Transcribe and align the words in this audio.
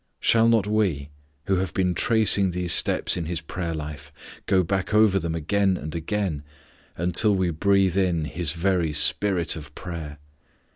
Shall 0.19 0.49
not 0.49 0.65
we, 0.65 1.09
who 1.45 1.57
have 1.57 1.75
been 1.75 1.93
tracing 1.93 2.49
these 2.49 2.73
steps 2.73 3.15
in 3.17 3.25
His 3.27 3.39
prayer 3.39 3.75
life, 3.75 4.11
go 4.47 4.63
back 4.63 4.95
over 4.95 5.19
them 5.19 5.35
again 5.35 5.77
and 5.77 5.93
again 5.93 6.41
until 6.97 7.35
we 7.35 7.51
breathe 7.51 7.97
in 7.97 8.25
His 8.25 8.53
very 8.53 8.93
spirit 8.93 9.55
of 9.55 9.75
prayer? 9.75 10.17